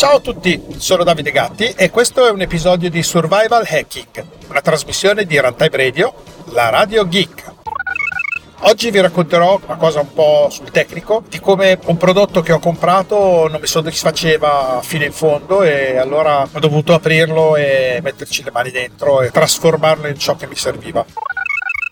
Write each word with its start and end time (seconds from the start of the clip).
Ciao 0.00 0.16
a 0.16 0.20
tutti, 0.20 0.58
sono 0.78 1.04
Davide 1.04 1.30
Gatti 1.30 1.74
e 1.76 1.90
questo 1.90 2.26
è 2.26 2.30
un 2.30 2.40
episodio 2.40 2.88
di 2.88 3.02
Survival 3.02 3.66
Hacking, 3.68 4.24
una 4.48 4.62
trasmissione 4.62 5.26
di 5.26 5.38
Runtime 5.38 5.76
Radio, 5.76 6.14
la 6.52 6.70
radio 6.70 7.06
geek. 7.06 7.52
Oggi 8.60 8.90
vi 8.90 8.98
racconterò 8.98 9.60
una 9.62 9.76
cosa 9.76 10.00
un 10.00 10.10
po' 10.14 10.48
sul 10.48 10.70
tecnico 10.70 11.22
di 11.28 11.38
come 11.38 11.78
un 11.84 11.98
prodotto 11.98 12.40
che 12.40 12.52
ho 12.52 12.58
comprato 12.58 13.46
non 13.48 13.60
mi 13.60 13.66
soddisfaceva 13.66 14.80
fino 14.82 15.04
in 15.04 15.12
fondo 15.12 15.62
e 15.62 15.98
allora 15.98 16.48
ho 16.50 16.58
dovuto 16.58 16.94
aprirlo 16.94 17.56
e 17.56 18.00
metterci 18.02 18.42
le 18.42 18.52
mani 18.52 18.70
dentro 18.70 19.20
e 19.20 19.30
trasformarlo 19.30 20.08
in 20.08 20.18
ciò 20.18 20.34
che 20.34 20.46
mi 20.46 20.56
serviva. 20.56 21.04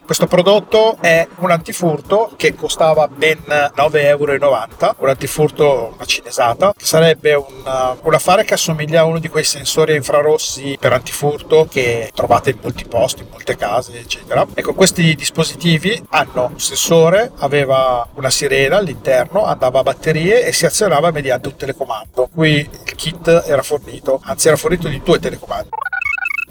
Questo 0.08 0.26
prodotto 0.26 0.96
è 1.02 1.28
un 1.40 1.50
antifurto 1.50 2.30
che 2.34 2.54
costava 2.54 3.08
ben 3.08 3.40
9,90 3.46 3.96
euro, 3.98 4.56
un 5.00 5.08
antifurto, 5.10 5.92
una 5.94 6.04
cinesata, 6.06 6.72
sarebbe 6.78 7.34
un, 7.34 7.98
un 8.00 8.14
affare 8.14 8.44
che 8.44 8.54
assomiglia 8.54 9.02
a 9.02 9.04
uno 9.04 9.18
di 9.18 9.28
quei 9.28 9.44
sensori 9.44 9.94
infrarossi 9.94 10.78
per 10.80 10.94
antifurto 10.94 11.68
che 11.70 12.10
trovate 12.14 12.48
in 12.52 12.58
molti 12.62 12.86
posti, 12.86 13.20
in 13.20 13.28
molte 13.30 13.54
case, 13.56 13.98
eccetera. 13.98 14.46
Ecco, 14.54 14.72
questi 14.72 15.14
dispositivi 15.14 16.02
hanno 16.08 16.52
un 16.52 16.58
sensore, 16.58 17.32
aveva 17.40 18.08
una 18.14 18.30
sirena 18.30 18.78
all'interno, 18.78 19.44
andava 19.44 19.80
a 19.80 19.82
batterie 19.82 20.42
e 20.42 20.54
si 20.54 20.64
azionava 20.64 21.10
mediante 21.10 21.48
un 21.48 21.56
telecomando. 21.56 22.30
Qui 22.32 22.60
il 22.60 22.94
kit 22.94 23.28
era 23.46 23.62
fornito, 23.62 24.22
anzi 24.24 24.48
era 24.48 24.56
fornito 24.56 24.88
di 24.88 25.02
due 25.04 25.18
telecomandi. 25.18 25.68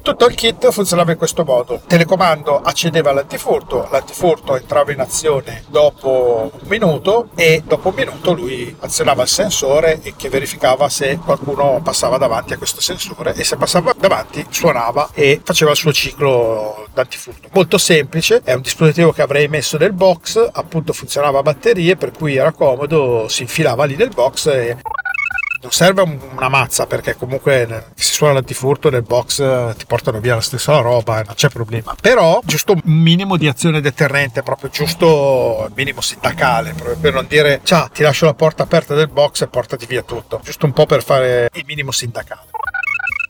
Tutto 0.08 0.28
il 0.28 0.36
kit 0.36 0.72
funzionava 0.72 1.12
in 1.12 1.18
questo 1.18 1.44
modo. 1.44 1.82
Telecomando 1.86 2.62
accedeva 2.62 3.10
all'antifurto, 3.10 3.90
l'antifurto 3.92 4.56
entrava 4.56 4.94
in 4.94 5.02
azione 5.02 5.66
dopo 5.68 6.50
un 6.54 6.68
minuto 6.70 7.28
e 7.36 7.62
dopo 7.66 7.90
un 7.90 7.96
minuto 7.96 8.32
lui 8.32 8.74
azionava 8.80 9.24
il 9.24 9.28
sensore 9.28 10.00
e 10.02 10.14
che 10.16 10.30
verificava 10.30 10.88
se 10.88 11.18
qualcuno 11.18 11.82
passava 11.84 12.18
davanti 12.18 12.54
a 12.54 12.58
questo 12.58 12.80
sensore 12.80 13.34
e 13.34 13.44
se 13.44 13.58
passava 13.58 13.94
davanti 14.00 14.46
suonava 14.50 15.10
e 15.14 15.42
faceva 15.44 15.72
il 15.72 15.78
suo 15.78 15.92
ciclo 15.92 16.88
d'antifurto. 16.94 17.50
Molto 17.52 17.78
semplice, 17.78 18.40
è 18.46 18.54
un 18.54 18.62
dispositivo 18.62 19.12
che 19.12 19.22
avrei 19.22 19.50
messo 19.50 19.78
nel 19.78 19.92
box, 19.92 20.52
appunto 20.54 20.94
funzionava 20.94 21.40
a 21.40 21.44
batterie 21.44 21.98
per 21.98 22.12
cui 22.12 22.38
era 22.38 22.54
comodo, 22.54 23.28
si 23.28 23.42
infilava 23.42 23.84
lì 23.84 23.98
nel 23.98 24.12
box 24.16 24.46
e 24.48 24.78
non 25.62 25.72
serve 25.72 26.02
una 26.02 26.50
mazza 26.50 26.86
perché 26.86 27.16
comunque 27.16 27.92
si 27.96 28.14
suona 28.14 28.34
l'antifurto 28.34 28.90
nel 28.90 29.04
box 29.04 29.40
eh, 29.40 29.74
ti 29.78 29.86
portano 29.86 30.20
via 30.20 30.36
la 30.36 30.42
stessa 30.42 30.80
roba 30.80 31.20
e 31.20 31.24
non 31.26 31.36
c'è 31.36 31.50
problema. 31.50 31.96
Però 32.00 32.42
giusto 32.44 32.74
un 32.74 32.82
minimo 32.84 33.38
di 33.38 33.48
azione 33.48 33.82
deterrente 33.82 34.44
proprio 34.44 34.70
giusto 34.70 35.70
minimo 35.76 36.02
sindacale 36.02 36.74
proprio 36.74 36.98
per 36.98 37.14
non 37.14 37.26
dire 37.28 37.62
ciao 37.64 37.90
ti 37.90 38.04
lascio 38.04 38.26
la 38.26 38.34
porta 38.34 38.64
aperta 38.64 38.94
del 38.94 39.08
box 39.08 39.42
e 39.42 39.48
portati 39.48 39.86
via 39.86 40.04
tutto. 40.04 40.40
Giusto 40.44 40.66
un 40.66 40.74
po' 40.74 40.86
per 40.86 41.04
fare 41.04 41.50
il 41.54 41.64
minimo 41.66 41.92
sindacale 41.92 42.56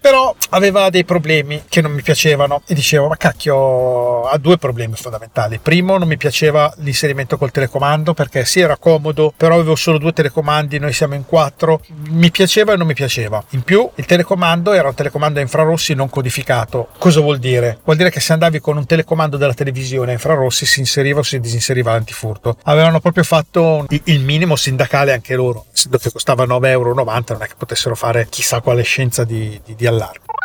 però 0.07 0.33
aveva 0.51 0.89
dei 0.89 1.03
problemi 1.03 1.63
che 1.67 1.81
non 1.81 1.91
mi 1.91 2.01
piacevano 2.01 2.61
e 2.65 2.73
dicevo 2.73 3.09
ma 3.09 3.17
cacchio 3.17 4.23
ha 4.23 4.37
due 4.37 4.57
problemi 4.57 4.95
fondamentali. 4.95 5.59
Primo 5.61 5.97
non 5.97 6.07
mi 6.07 6.15
piaceva 6.15 6.73
l'inserimento 6.77 7.37
col 7.37 7.51
telecomando 7.51 8.13
perché 8.13 8.45
sì 8.45 8.61
era 8.61 8.77
comodo 8.77 9.33
però 9.35 9.55
avevo 9.55 9.75
solo 9.75 9.97
due 9.97 10.13
telecomandi 10.13 10.79
noi 10.79 10.93
siamo 10.93 11.15
in 11.15 11.25
quattro. 11.25 11.81
Mi 12.07 12.31
piaceva 12.31 12.71
e 12.71 12.77
non 12.77 12.87
mi 12.87 12.93
piaceva. 12.93 13.43
In 13.49 13.63
più 13.63 13.89
il 13.95 14.05
telecomando 14.05 14.71
era 14.71 14.87
un 14.87 14.93
telecomando 14.93 15.39
a 15.39 15.41
infrarossi 15.41 15.93
non 15.93 16.09
codificato. 16.09 16.87
Cosa 16.97 17.19
vuol 17.19 17.39
dire? 17.39 17.79
vuol 17.83 17.97
dire 17.97 18.09
che 18.09 18.21
se 18.21 18.31
andavi 18.31 18.61
con 18.61 18.77
un 18.77 18.85
telecomando 18.85 19.35
della 19.35 19.53
televisione 19.53 20.11
a 20.11 20.13
infrarossi 20.13 20.65
si 20.65 20.79
inseriva 20.79 21.19
o 21.19 21.23
si 21.23 21.37
disinseriva 21.41 21.91
l'antifurto 21.91 22.55
avevano 22.63 23.01
proprio 23.01 23.25
fatto 23.25 23.85
il 23.89 24.21
minimo 24.21 24.55
sindacale 24.55 25.11
anche 25.11 25.35
loro. 25.35 25.65
Essendo 25.73 25.97
che 25.97 26.11
costava 26.13 26.45
9,90 26.45 26.65
euro 26.67 26.93
non 26.93 27.09
è 27.09 27.47
che 27.47 27.55
potessero 27.57 27.95
fare 27.95 28.27
chissà 28.29 28.61
quale 28.61 28.83
scienza 28.83 29.25
di, 29.25 29.59
di, 29.65 29.75
di 29.75 29.85
allarme. 29.97 30.36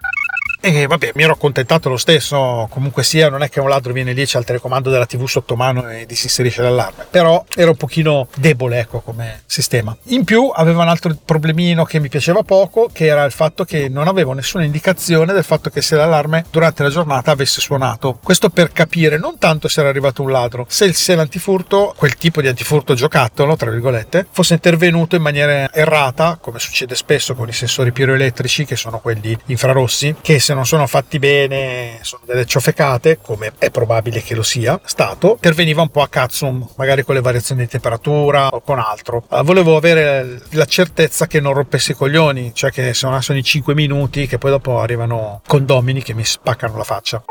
E 0.65 0.87
vabbè, 0.87 1.11
mi 1.17 1.25
ero 1.25 1.33
accontentato 1.33 1.89
lo 1.89 1.97
stesso, 1.97 2.69
comunque 2.71 3.03
sia, 3.03 3.29
non 3.29 3.43
è 3.43 3.49
che 3.49 3.59
un 3.59 3.69
ladro 3.69 3.93
viene 3.93 4.13
lì, 4.13 4.25
c'è 4.25 4.39
il 4.39 4.45
telecomando 4.45 4.91
della 4.91 5.07
TV 5.07 5.27
sotto 5.27 5.57
mano 5.57 5.91
e 5.91 6.07
disinserisce 6.07 6.63
l'allarme, 6.63 7.05
però 7.11 7.45
era 7.57 7.71
un 7.71 7.77
pochino 7.77 8.29
debole, 8.37 8.79
ecco, 8.79 9.01
come 9.01 9.43
sistema. 9.47 9.97
In 10.05 10.23
più 10.23 10.53
aveva 10.55 10.83
un 10.83 10.89
altro 10.89 11.17
problemino 11.25 11.85
che 11.85 11.99
mi 11.99 12.09
piaceva 12.09 12.45
poco, 12.45 12.89
che 12.93 13.07
era 13.07 13.25
il 13.25 13.33
fatto 13.33 13.65
che 13.65 13.89
non 13.89 14.07
avevo 14.07 14.35
nessuna 14.35 14.63
indicazione 14.63 15.33
del 15.33 15.43
fatto 15.43 15.69
che 15.69 15.83
se 15.83 15.97
l'allarme 15.97 16.45
durante 16.49 16.85
la 16.85 16.91
giornata 16.91 17.33
avesse 17.33 17.61
suonato. 17.61 18.21
Questo 18.23 18.49
per 18.49 18.71
capire 18.71 19.19
non 19.19 19.39
tanto 19.39 19.67
se 19.67 19.81
era 19.81 19.89
arrivato 19.89 20.23
un 20.23 20.31
ladro, 20.31 20.67
se, 20.69 20.93
se 20.93 21.17
l'antifurto, 21.17 21.93
quel 21.97 22.15
tipo 22.15 22.41
di 22.41 22.47
antifurto 22.47 22.95
giocattolo, 22.95 23.57
tra 23.57 23.69
virgolette, 23.69 24.29
fosse 24.31 24.55
intervenuto 24.55 25.17
in 25.17 25.23
maniera 25.23 25.73
errata, 25.75 26.39
come 26.41 26.61
succede 26.61 26.95
spesso 26.95 27.35
con 27.35 27.49
i 27.49 27.53
sensori 27.53 27.91
piroelettrici, 27.91 28.65
che 28.65 28.77
sono 28.77 29.01
quelli 29.01 29.37
infrarossi, 29.47 30.15
che 30.23 30.39
se 30.39 30.51
se 30.53 30.55
non 30.55 30.67
sono 30.67 30.87
fatti 30.87 31.19
bene 31.19 31.99
sono 32.03 32.25
delle 32.27 32.45
ciofecate, 32.45 33.19
come 33.23 33.53
è 33.59 33.71
probabile 33.71 34.23
che 34.23 34.35
lo 34.35 34.43
sia 34.43 34.79
stato, 34.85 35.33
interveniva 35.33 35.81
un 35.81 35.89
po' 35.89 36.03
a 36.03 36.09
cazzo, 36.09 36.73
magari 36.77 37.05
con 37.05 37.15
le 37.15 37.23
variazioni 37.23 37.63
di 37.63 37.69
temperatura 37.69 38.49
o 38.49 38.61
con 38.61 38.79
altro. 38.79 39.25
Uh, 39.29 39.43
volevo 39.43 39.77
avere 39.77 40.43
la 40.51 40.67
certezza 40.67 41.27
che 41.27 41.41
non 41.41 41.55
rompesse 41.55 41.93
i 41.93 41.95
coglioni, 41.95 42.53
cioè 42.55 42.71
che 42.71 42.93
sono 42.93 43.19
i 43.19 43.43
5 43.43 43.75
minuti 43.75 44.27
che 44.27 44.37
poi 44.37 44.51
dopo 44.51 44.81
arrivano 44.81 45.41
condomini 45.47 46.03
che 46.03 46.13
mi 46.13 46.25
spaccano 46.25 46.77
la 46.77 46.85
faccia 46.85 47.25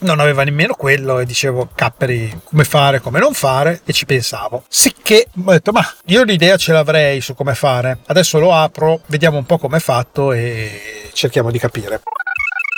non 0.00 0.20
aveva 0.20 0.42
nemmeno 0.42 0.74
quello 0.74 1.18
e 1.18 1.24
dicevo 1.24 1.70
capperi 1.74 2.40
come 2.44 2.64
fare, 2.64 3.00
come 3.00 3.20
non 3.20 3.32
fare 3.32 3.80
e 3.86 3.92
ci 3.94 4.04
pensavo. 4.04 4.64
Sicché 4.68 5.28
ho 5.34 5.50
detto 5.50 5.72
ma 5.72 5.82
io 6.06 6.24
l'idea 6.24 6.58
ce 6.58 6.72
l'avrei 6.72 7.22
su 7.22 7.32
come 7.32 7.54
fare, 7.54 8.00
adesso 8.06 8.38
lo 8.38 8.52
apro, 8.52 9.00
vediamo 9.06 9.38
un 9.38 9.46
po' 9.46 9.56
come 9.56 9.78
è 9.78 9.80
fatto 9.80 10.32
e 10.32 11.08
cerchiamo 11.14 11.50
di 11.50 11.58
capire. 11.58 12.02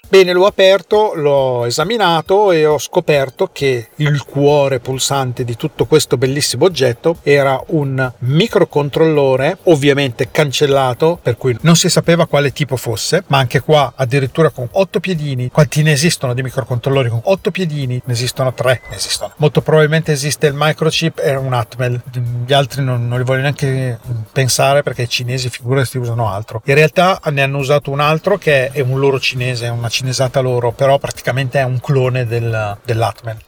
Bene, 0.08 0.32
l'ho 0.32 0.46
aperto, 0.46 1.14
l'ho 1.14 1.64
esaminato 1.64 2.52
e 2.52 2.64
ho 2.64 2.78
scoperto 2.78 3.50
che 3.52 3.88
il 3.96 4.22
cuore 4.22 4.78
pulsante 4.78 5.44
di 5.44 5.56
tutto 5.56 5.86
questo 5.86 6.16
bellissimo 6.16 6.64
oggetto 6.66 7.16
era 7.24 7.60
un 7.68 8.12
microcontrollore, 8.18 9.58
ovviamente 9.64 10.30
cancellato, 10.30 11.18
per 11.20 11.36
cui 11.36 11.58
non 11.62 11.74
si 11.74 11.88
sapeva 11.88 12.26
quale 12.26 12.52
tipo 12.52 12.76
fosse, 12.76 13.24
ma 13.26 13.38
anche 13.38 13.58
qua 13.60 13.94
addirittura 13.96 14.50
con 14.50 14.68
otto 14.70 15.00
piedini. 15.00 15.50
Quanti 15.50 15.82
ne 15.82 15.90
esistono 15.90 16.34
di 16.34 16.42
microcontrollori 16.42 17.08
con 17.08 17.20
otto 17.24 17.50
piedini? 17.50 18.00
Ne 18.04 18.12
esistono 18.12 18.54
tre, 18.54 18.82
ne 18.88 18.94
esistono. 18.94 19.32
Molto 19.38 19.60
probabilmente 19.60 20.12
esiste 20.12 20.46
il 20.46 20.54
microchip 20.54 21.18
e 21.18 21.34
un 21.34 21.52
Atmel. 21.52 22.00
Gli 22.46 22.52
altri 22.52 22.84
non, 22.84 23.08
non 23.08 23.18
li 23.18 23.24
voglio 23.24 23.40
neanche 23.40 23.98
pensare 24.30 24.84
perché 24.84 25.02
i 25.02 25.08
cinesi 25.08 25.50
figurati 25.50 25.98
usano 25.98 26.30
altro. 26.30 26.62
In 26.66 26.74
realtà 26.74 27.20
ne 27.32 27.42
hanno 27.42 27.58
usato 27.58 27.90
un 27.90 27.98
altro 27.98 28.38
che 28.38 28.70
è 28.70 28.80
un 28.80 29.00
loro 29.00 29.18
cinese, 29.18 29.66
una 29.66 29.88
cinesata 29.96 30.40
loro, 30.40 30.72
però 30.72 30.98
praticamente 30.98 31.58
è 31.58 31.62
un 31.62 31.80
clone 31.80 32.26
del, 32.26 32.76
dell'Atman. 32.84 33.38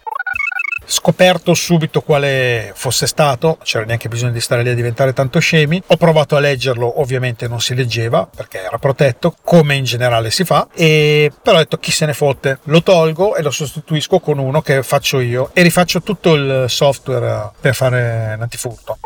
scoperto 0.90 1.52
subito 1.52 2.00
quale 2.00 2.72
fosse 2.74 3.06
stato, 3.06 3.58
c'era 3.62 3.84
neanche 3.84 4.08
bisogno 4.08 4.32
di 4.32 4.40
stare 4.40 4.62
lì 4.62 4.70
a 4.70 4.74
diventare 4.74 5.12
tanto 5.12 5.38
scemi. 5.38 5.82
Ho 5.88 5.96
provato 5.98 6.36
a 6.36 6.40
leggerlo, 6.40 7.00
ovviamente 7.00 7.46
non 7.48 7.60
si 7.60 7.74
leggeva 7.74 8.26
perché 8.26 8.62
era 8.62 8.78
protetto, 8.78 9.34
come 9.44 9.74
in 9.74 9.84
generale 9.84 10.30
si 10.30 10.44
fa, 10.44 10.66
e 10.74 11.30
però 11.42 11.56
ho 11.56 11.60
detto 11.60 11.76
chi 11.76 11.90
se 11.90 12.06
ne 12.06 12.14
fotte, 12.14 12.60
lo 12.64 12.82
tolgo 12.82 13.36
e 13.36 13.42
lo 13.42 13.50
sostituisco 13.50 14.18
con 14.20 14.38
uno 14.38 14.62
che 14.62 14.82
faccio 14.82 15.20
io 15.20 15.50
e 15.52 15.60
rifaccio 15.60 16.00
tutto 16.00 16.32
il 16.32 16.64
software 16.68 17.50
per 17.60 17.74
fare 17.74 18.36
l'antifurto 18.38 18.98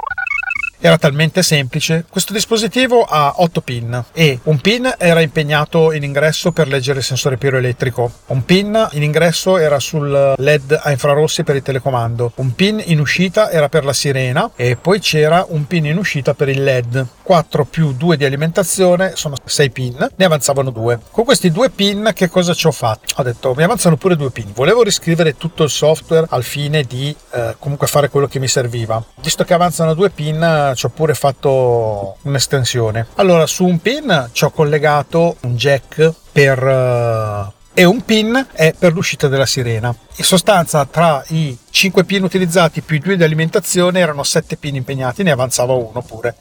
era 0.82 0.99
talmente 0.99 1.44
semplice. 1.44 2.05
Questo 2.08 2.32
dispositivo 2.32 3.05
ha 3.05 3.34
8 3.37 3.61
pin 3.61 4.05
e 4.12 4.40
un 4.43 4.61
pin 4.61 4.93
era 4.99 5.20
impegnato 5.20 5.93
in 5.93 6.02
ingresso 6.02 6.50
per 6.50 6.67
leggere 6.67 6.99
il 6.99 7.05
sensore 7.05 7.37
piroelettrico, 7.37 8.11
un 8.26 8.44
pin 8.44 8.88
in 8.93 9.05
ingresso 9.05 9.58
era 9.58 9.79
sul 9.79 10.34
LED 10.37 10.81
a 10.82 10.90
infrarossi 10.90 11.44
per 11.44 11.55
il 11.55 11.62
telecomando, 11.62 12.32
un 12.37 12.52
pin 12.55 12.82
in 12.84 12.99
uscita 12.99 13.50
era 13.50 13.69
per 13.69 13.84
la 13.84 13.93
sirena 13.93 14.50
e 14.56 14.75
poi 14.76 14.99
c'era 14.99 15.46
un 15.49 15.67
pin 15.69 15.87
in 15.87 15.96
uscita 15.96 16.34
per 16.34 16.49
il 16.49 16.62
LED. 16.62 17.06
4 17.23 17.64
più 17.64 17.93
2 17.93 18.17
di 18.17 18.25
alimentazione 18.25 19.12
sono 19.14 19.37
6 19.43 19.70
pin, 19.70 20.08
ne 20.17 20.25
avanzavano 20.25 20.70
2. 20.70 20.99
Con 21.12 21.25
questi 21.25 21.52
due 21.52 21.70
pin 21.70 22.11
che 22.14 22.28
cosa 22.28 22.52
ci 22.52 22.67
ho 22.67 22.73
fatto? 22.73 23.14
Ho 23.17 23.23
detto 23.23 23.55
mi 23.55 23.62
avanzano 23.62 23.96
pure 23.96 24.17
due 24.17 24.31
pin, 24.31 24.50
volevo 24.52 24.82
riscrivere 24.82 25.37
tutto 25.37 25.62
il 25.62 25.70
software 25.70 26.26
al 26.31 26.43
fine 26.43 26.82
di 26.82 27.14
eh, 27.31 27.55
comunque 27.61 27.87
fare 27.87 28.08
quello 28.08 28.26
che 28.26 28.40
mi 28.40 28.49
serviva. 28.49 29.02
Visto 29.20 29.44
che 29.44 29.55
avanzano 29.55 29.94
due 29.94 30.11
pin 30.11 30.71
ci 30.74 30.86
ho 30.86 30.90
pure 30.90 31.14
fatto 31.14 32.16
un'estensione. 32.22 33.06
Allora, 33.16 33.46
su 33.46 33.64
un 33.64 33.80
pin 33.80 34.30
ci 34.32 34.44
ho 34.44 34.50
collegato 34.50 35.36
un 35.42 35.56
jack 35.56 36.12
per 36.32 36.62
uh, 36.62 37.52
e 37.74 37.84
un 37.84 38.04
pin 38.04 38.48
è 38.52 38.74
per 38.78 38.92
l'uscita 38.92 39.28
della 39.28 39.46
sirena. 39.46 39.94
In 40.16 40.24
sostanza, 40.24 40.84
tra 40.84 41.24
i 41.28 41.56
5 41.70 42.04
pin 42.04 42.22
utilizzati 42.22 42.82
più 42.82 42.96
i 42.96 43.00
2 43.00 43.16
di 43.16 43.24
alimentazione 43.24 44.00
erano 44.00 44.22
7 44.22 44.56
pin 44.56 44.76
impegnati, 44.76 45.22
ne 45.22 45.30
avanzava 45.30 45.72
uno 45.72 46.02
pure. 46.02 46.36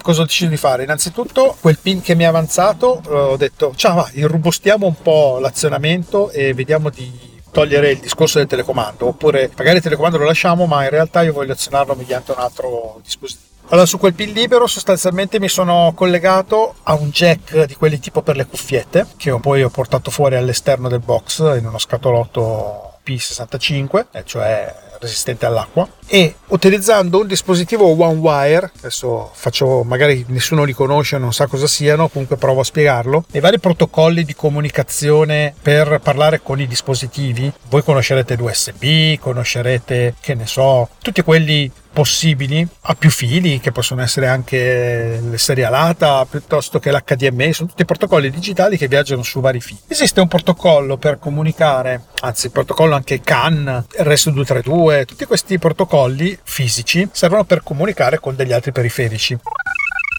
Cosa 0.00 0.22
ho 0.22 0.24
deciso 0.24 0.48
di 0.48 0.56
fare? 0.56 0.84
Innanzitutto, 0.84 1.56
quel 1.60 1.78
pin 1.78 2.00
che 2.00 2.14
mi 2.14 2.22
è 2.22 2.26
avanzato, 2.26 3.02
eh, 3.04 3.12
ho 3.12 3.36
detto, 3.36 3.72
ciao, 3.74 3.96
va, 3.96 4.10
irrobustiamo 4.12 4.86
un 4.86 4.94
po' 5.02 5.38
l'azionamento 5.40 6.30
e 6.30 6.54
vediamo 6.54 6.90
di 6.90 7.25
togliere 7.56 7.92
il 7.92 8.00
discorso 8.00 8.36
del 8.36 8.46
telecomando, 8.46 9.06
oppure 9.06 9.50
magari 9.56 9.76
il 9.76 9.82
telecomando 9.82 10.18
lo 10.18 10.26
lasciamo, 10.26 10.66
ma 10.66 10.84
in 10.84 10.90
realtà 10.90 11.22
io 11.22 11.32
voglio 11.32 11.54
azionarlo 11.54 11.94
mediante 11.94 12.32
un 12.32 12.38
altro 12.38 13.00
dispositivo. 13.02 13.54
Allora, 13.68 13.86
su 13.86 13.98
quel 13.98 14.12
pin 14.12 14.30
libero 14.32 14.66
sostanzialmente 14.66 15.40
mi 15.40 15.48
sono 15.48 15.92
collegato 15.94 16.74
a 16.82 16.92
un 16.92 17.08
jack 17.08 17.64
di 17.64 17.74
quelli 17.74 17.98
tipo 17.98 18.20
per 18.20 18.36
le 18.36 18.44
cuffiette, 18.44 19.06
che 19.16 19.34
poi 19.40 19.62
ho 19.62 19.70
portato 19.70 20.10
fuori 20.10 20.36
all'esterno 20.36 20.90
del 20.90 21.00
box 21.00 21.38
in 21.58 21.66
uno 21.66 21.78
scatolotto 21.78 22.98
P65, 23.04 24.04
cioè 24.24 24.72
resistente 25.00 25.46
all'acqua 25.46 25.88
e 26.06 26.36
utilizzando 26.48 27.20
un 27.20 27.26
dispositivo 27.26 27.86
one 27.86 28.18
wire 28.18 28.70
adesso 28.78 29.30
faccio 29.32 29.82
magari 29.82 30.24
nessuno 30.28 30.64
li 30.64 30.72
conosce 30.72 31.18
non 31.18 31.32
sa 31.32 31.46
cosa 31.46 31.66
siano 31.66 32.08
comunque 32.08 32.36
provo 32.36 32.60
a 32.60 32.64
spiegarlo 32.64 33.24
i 33.32 33.40
vari 33.40 33.58
protocolli 33.58 34.24
di 34.24 34.34
comunicazione 34.34 35.54
per 35.60 36.00
parlare 36.02 36.40
con 36.42 36.60
i 36.60 36.66
dispositivi. 36.66 37.52
Voi 37.68 37.82
conoscerete 37.82 38.36
l'USB 38.36 39.18
conoscerete 39.18 40.14
che 40.20 40.34
ne 40.34 40.46
so 40.46 40.88
tutti 41.02 41.22
quelli 41.22 41.70
possibili 41.96 42.68
a 42.82 42.94
più 42.94 43.08
fili 43.08 43.58
che 43.58 43.72
possono 43.72 44.02
essere 44.02 44.28
anche 44.28 45.18
le 45.18 45.38
serialata 45.38 46.26
piuttosto 46.26 46.78
che 46.78 46.90
l'HDMI 46.92 47.54
sono 47.54 47.70
tutti 47.70 47.86
protocolli 47.86 48.28
digitali 48.28 48.76
che 48.76 48.86
viaggiano 48.86 49.22
su 49.22 49.40
vari 49.40 49.62
fili. 49.62 49.80
Esiste 49.88 50.20
un 50.20 50.28
protocollo 50.28 50.98
per 50.98 51.18
comunicare 51.18 52.02
anzi 52.20 52.46
il 52.46 52.52
protocollo 52.52 52.94
anche 52.94 53.22
CAN 53.22 53.86
RS232 53.98 55.06
tutti 55.06 55.24
questi 55.24 55.58
protocolli 55.58 56.38
fisici 56.42 57.08
servono 57.12 57.44
per 57.44 57.62
comunicare 57.62 58.20
con 58.20 58.36
degli 58.36 58.52
altri 58.52 58.72
periferici 58.72 59.38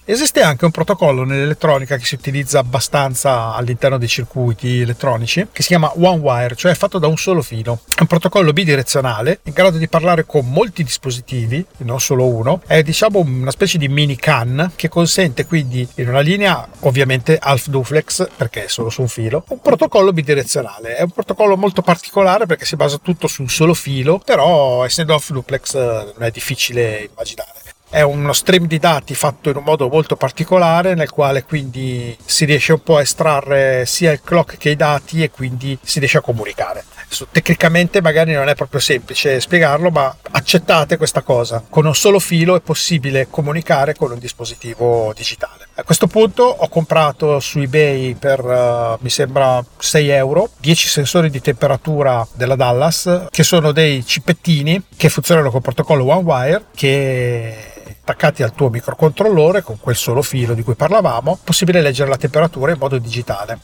Esiste 0.10 0.42
anche 0.42 0.64
un 0.64 0.72
protocollo 0.72 1.26
nell'elettronica 1.26 1.98
che 1.98 2.06
si 2.06 2.16
utilizza 2.16 2.60
abbastanza 2.60 3.54
all'interno 3.54 3.98
dei 3.98 4.08
circuiti 4.08 4.80
elettronici 4.80 5.48
che 5.52 5.62
si 5.62 5.68
chiama 5.68 5.92
One 5.98 6.20
Wire, 6.20 6.56
cioè 6.56 6.74
fatto 6.76 6.98
da 6.98 7.08
un 7.08 7.18
solo 7.18 7.42
filo. 7.42 7.82
È 7.94 8.00
un 8.00 8.08
protocollo 8.08 8.54
bidirezionale 8.54 9.42
in 9.44 9.52
grado 9.52 9.78
di 9.78 9.90
parlare 9.90 10.26
con 10.26 10.50
molti 10.50 10.84
dispositivi, 10.84 11.66
non 11.80 12.00
solo 12.00 12.26
uno. 12.26 12.62
È 12.66 12.84
diciamo 12.84 13.20
una 13.20 13.52
specie 13.52 13.78
di 13.78 13.90
mini 13.90 14.16
CAN 14.16 14.72
che 14.78 14.88
consente 14.88 15.46
quindi 15.46 15.86
in 15.96 16.08
una 16.08 16.22
linea 16.22 16.66
ovviamente 16.80 17.38
half 17.38 17.68
duplex 17.68 18.30
perché 18.34 18.64
è 18.64 18.68
solo 18.70 18.90
su 18.90 19.02
un 19.02 19.10
filo, 19.10 19.44
un 19.50 19.60
protocollo 19.60 20.14
bidirezionale. 20.14 20.96
È 20.96 21.02
un 21.02 21.12
protocollo 21.12 21.58
molto 21.58 21.82
particolare 21.82 22.46
perché 22.46 22.64
si 22.64 22.78
basa 22.78 22.98
tutto 22.98 23.28
su 23.28 23.42
un 23.42 23.50
solo 23.50 23.74
filo, 23.74 24.20
però 24.24 24.86
essendo 24.86 25.12
half 25.14 25.32
duplex 25.32 25.76
non 25.76 26.24
è 26.24 26.32
difficile 26.32 27.10
immaginare. 27.12 27.67
È 27.90 28.02
uno 28.02 28.34
stream 28.34 28.68
di 28.68 28.80
dati 28.80 29.16
fatto 29.16 29.50
in 29.50 29.56
un 29.56 29.64
modo 29.64 29.88
molto 29.88 30.18
particolare 30.18 30.94
nel 30.94 31.10
quale 31.10 31.44
quindi 31.44 32.16
si 32.26 32.44
riesce 32.44 32.74
un 32.74 32.84
po' 32.84 32.98
a 32.98 33.02
estrarre 33.02 33.86
sia 33.86 34.12
il 34.12 34.22
clock 34.22 34.58
che 34.58 34.72
i 34.72 34.76
dati 34.76 35.24
e 35.24 35.32
quindi 35.32 35.78
si 35.82 36.00
riesce 36.00 36.18
a 36.18 36.22
comunicare. 36.22 36.84
Adesso, 37.06 37.28
tecnicamente 37.32 38.02
magari 38.02 38.34
non 38.34 38.50
è 38.50 38.56
proprio 38.56 38.82
semplice 38.82 39.40
spiegarlo, 39.40 39.90
ma 39.90 40.14
accettate 40.32 40.98
questa 40.98 41.22
cosa. 41.22 41.64
Con 41.70 41.86
un 41.86 41.96
solo 41.96 42.20
filo 42.20 42.58
è 42.58 42.60
possibile 42.60 43.28
comunicare 43.30 43.96
con 43.96 44.12
un 44.12 44.20
dispositivo 44.20 45.14
digitale. 45.16 45.68
A 45.76 45.84
questo 45.84 46.08
punto 46.08 46.44
ho 46.44 46.68
comprato 46.68 47.40
su 47.40 47.60
eBay 47.60 48.16
per 48.16 48.44
uh, 48.44 48.98
mi 49.02 49.10
sembra 49.10 49.64
6 49.78 50.10
euro 50.10 50.50
10 50.58 50.88
sensori 50.88 51.30
di 51.30 51.40
temperatura 51.40 52.28
della 52.34 52.56
Dallas 52.56 53.28
che 53.30 53.44
sono 53.44 53.72
dei 53.72 54.04
cipettini 54.04 54.82
che 54.98 55.10
funzionano 55.10 55.52
col 55.52 55.62
protocollo 55.62 56.06
OneWire 56.06 56.66
che 56.74 57.76
attaccati 58.08 58.42
al 58.42 58.54
tuo 58.54 58.70
microcontrollore 58.70 59.62
con 59.62 59.80
quel 59.82 59.98
solo 59.98 60.22
filo 60.22 60.54
di 60.54 60.64
cui 60.64 60.76
parlavamo, 60.76 61.40
possibile 61.44 61.82
leggere 61.82 62.10
la 62.10 62.16
temperatura 62.16 62.72
in 62.72 62.78
modo 62.80 62.98
digitale 62.98 63.60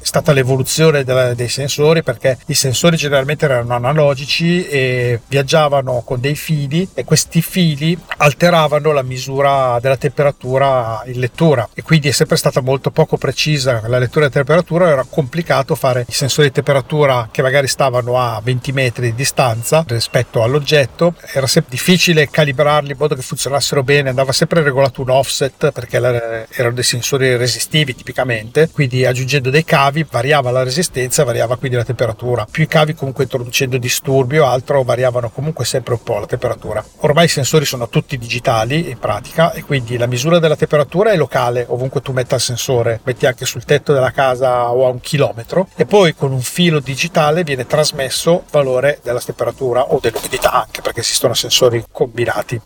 è 0.00 0.04
stata 0.04 0.32
l'evoluzione 0.32 1.02
dei 1.02 1.48
sensori 1.48 2.02
perché 2.02 2.38
i 2.46 2.54
sensori 2.54 2.96
generalmente 2.96 3.46
erano 3.46 3.74
analogici 3.74 4.66
e 4.66 5.20
viaggiavano 5.26 6.02
con 6.04 6.20
dei 6.20 6.36
fili 6.36 6.88
e 6.94 7.04
questi 7.04 7.42
fili 7.42 7.98
alteravano 8.18 8.92
la 8.92 9.02
misura 9.02 9.78
della 9.80 9.96
temperatura 9.96 11.02
in 11.06 11.18
lettura. 11.18 11.68
E 11.74 11.82
quindi 11.82 12.08
è 12.08 12.12
sempre 12.12 12.36
stata 12.36 12.60
molto 12.60 12.90
poco 12.90 13.16
precisa 13.16 13.82
la 13.86 13.98
lettura 13.98 14.28
della 14.28 14.44
temperatura 14.44 14.88
era 14.88 15.04
complicato 15.08 15.74
fare 15.74 16.04
i 16.08 16.12
sensori 16.12 16.48
di 16.48 16.54
temperatura 16.54 17.28
che 17.30 17.42
magari 17.42 17.66
stavano 17.66 18.18
a 18.18 18.40
20 18.42 18.72
metri 18.72 19.10
di 19.10 19.14
distanza 19.16 19.84
rispetto 19.88 20.42
all'oggetto. 20.42 21.14
Era 21.32 21.46
sempre 21.46 21.72
difficile 21.72 22.28
calibrarli 22.30 22.92
in 22.92 22.96
modo 22.98 23.14
che 23.14 23.22
funzionassero 23.22 23.82
bene 23.82 24.10
andava 24.10 24.32
sempre 24.32 24.62
regolato 24.62 25.02
un 25.02 25.10
offset 25.10 25.72
perché 25.72 25.96
erano 25.96 26.74
dei 26.74 26.84
sensori 26.84 27.36
resistivi 27.36 27.94
tipicamente. 27.94 28.68
Quindi 28.70 29.04
aggiungendo 29.04 29.50
dei 29.50 29.64
cavi 29.64 29.97
cavi 29.98 30.06
variava 30.10 30.50
la 30.50 30.62
resistenza, 30.62 31.24
variava 31.24 31.56
quindi 31.56 31.76
la 31.76 31.84
temperatura. 31.84 32.46
Più 32.50 32.62
i 32.62 32.66
cavi 32.66 32.94
comunque 32.94 33.24
introducendo 33.24 33.78
disturbi 33.78 34.38
o 34.38 34.46
altro 34.46 34.82
variavano 34.82 35.30
comunque 35.30 35.64
sempre 35.64 35.94
un 35.94 36.02
po' 36.02 36.18
la 36.18 36.26
temperatura. 36.26 36.84
Ormai 36.98 37.24
i 37.24 37.28
sensori 37.28 37.64
sono 37.64 37.88
tutti 37.88 38.18
digitali 38.18 38.90
in 38.90 38.98
pratica 38.98 39.52
e 39.52 39.62
quindi 39.62 39.96
la 39.96 40.06
misura 40.06 40.38
della 40.38 40.56
temperatura 40.56 41.10
è 41.10 41.16
locale, 41.16 41.64
ovunque 41.68 42.02
tu 42.02 42.12
metta 42.12 42.36
il 42.36 42.40
sensore, 42.40 43.00
metti 43.04 43.26
anche 43.26 43.44
sul 43.44 43.64
tetto 43.64 43.92
della 43.92 44.10
casa 44.10 44.70
o 44.70 44.86
a 44.86 44.90
un 44.90 45.00
chilometro 45.00 45.68
e 45.74 45.86
poi 45.86 46.14
con 46.14 46.32
un 46.32 46.40
filo 46.40 46.80
digitale 46.80 47.44
viene 47.44 47.66
trasmesso 47.66 48.32
il 48.32 48.50
valore 48.50 49.00
della 49.02 49.20
temperatura 49.20 49.92
o 49.92 49.98
dell'umidità 50.00 50.52
anche 50.52 50.82
perché 50.82 51.00
esistono 51.00 51.34
sensori 51.34 51.84
combinati. 51.90 52.60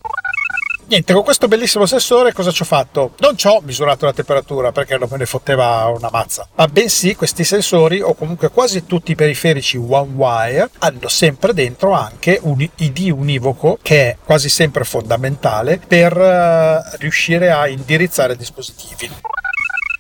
Niente, 0.93 1.15
con 1.15 1.23
questo 1.23 1.49
bellissimo 1.49 1.87
sensore 1.87 2.35
cosa 2.35 2.51
ci 2.51 2.61
ho 2.61 2.67
fatto? 2.67 3.15
Non 3.21 3.35
ci 3.35 3.47
ho 3.47 3.63
misurato 3.65 4.05
la 4.05 4.13
temperatura 4.13 4.73
perché 4.73 4.99
non 4.99 5.09
me 5.11 5.17
ne 5.17 5.25
fotteva 5.25 5.87
una 5.87 6.11
mazza, 6.13 6.47
ma 6.55 6.67
bensì 6.69 7.17
questi 7.17 7.45
sensori 7.45 8.03
o 8.03 8.13
comunque 8.13 8.51
quasi 8.51 8.85
tutti 8.85 9.13
i 9.13 9.15
periferici 9.15 9.79
one 9.79 10.13
wire 10.15 10.69
hanno 10.81 11.09
sempre 11.09 11.55
dentro 11.55 11.93
anche 11.93 12.39
un 12.43 12.61
ID 12.61 13.11
univoco 13.11 13.79
che 13.81 14.11
è 14.11 14.17
quasi 14.23 14.51
sempre 14.51 14.85
fondamentale 14.85 15.79
per 15.79 16.15
uh, 16.15 16.97
riuscire 16.99 17.51
a 17.51 17.67
indirizzare 17.69 18.37
dispositivi 18.37 19.11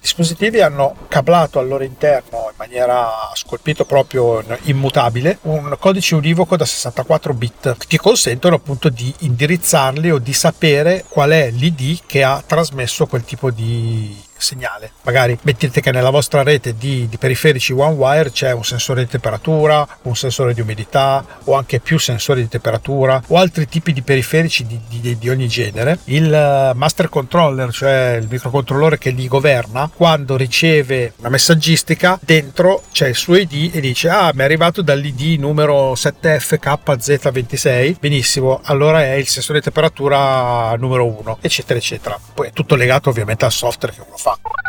dispositivi 0.03 0.61
hanno 0.61 0.97
cablato 1.07 1.61
al 1.61 1.69
loro 1.69 1.85
interno 1.85 2.49
in 2.51 2.57
maniera 2.57 3.09
scolpito 3.35 3.85
proprio 3.85 4.45
immutabile 4.63 5.39
un 5.43 5.77
codice 5.79 6.17
univoco 6.17 6.57
da 6.57 6.65
64 6.65 7.33
bit 7.33 7.77
che 7.87 7.99
consentono 7.99 8.57
appunto 8.57 8.89
di 8.89 9.15
indirizzarli 9.21 10.11
o 10.11 10.19
di 10.19 10.33
sapere 10.33 11.05
qual 11.09 11.31
è 11.31 11.51
l'ID 11.51 12.01
che 12.05 12.25
ha 12.25 12.43
trasmesso 12.45 13.07
quel 13.07 13.25
tipo 13.25 13.53
di 13.53 14.31
segnale. 14.43 14.93
Magari 15.03 15.39
mettete 15.43 15.81
che 15.81 15.93
nella 15.93 16.11
vostra 16.11 16.43
rete 16.43 16.77
di, 16.77 17.09
di 17.09 17.17
periferici 17.17 17.73
OneWire 17.73 18.31
c'è 18.31 18.53
un 18.53 18.65
sensore 18.65 19.05
di 19.05 19.11
temperatura, 19.11 19.87
un 20.03 20.17
sensore 20.17 20.55
di 20.55 20.61
umidità 20.61 21.25
o 21.45 21.55
anche 21.55 21.81
più 21.81 21.99
sensori 21.99 22.43
di 22.43 22.49
temperatura 22.49 23.23
o 23.29 23.37
altri 23.37 23.69
tipi 23.69 23.93
di 23.93 24.03
periferici 24.03 24.67
di, 24.67 24.81
di, 24.89 25.19
di 25.19 25.29
ogni 25.29 25.49
genere. 25.49 25.99
Il 26.05 26.33
eh, 26.33 26.73
master 26.75 27.09
controller, 27.09 27.73
cioè 27.73 28.19
il 28.21 28.29
microcontrollore 28.29 28.99
che 28.99 29.11
li 29.11 29.29
governa, 29.29 29.91
quando 29.95 30.37
riceve 30.37 31.15
una 31.19 31.29
messaggistica, 31.29 32.19
dentro 32.23 32.83
c'è 32.93 33.09
il 33.09 33.15
suo 33.15 33.37
ID 33.37 33.75
e 33.75 33.81
dice 33.81 34.09
ah 34.09 34.31
mi 34.35 34.41
è 34.41 34.45
arrivato 34.45 34.83
dall'ID 34.83 35.39
numero 35.39 35.93
7FKZ26, 35.93 37.97
benissimo, 37.99 38.61
allora 38.65 39.03
è 39.03 39.13
il 39.13 39.29
sensore 39.29 39.59
di 39.59 39.65
temperatura 39.65 40.75
numero 40.77 41.07
1, 41.07 41.39
eccetera, 41.41 41.79
eccetera. 41.79 42.19
Poi 42.35 42.49
è 42.49 42.53
tutto 42.53 42.75
legato 42.75 43.11
ovviamente 43.11 43.45
al 43.45 43.53
software 43.53 43.95
che 43.95 44.03
uno 44.07 44.17
fa. 44.17 44.32
あ 44.33 44.62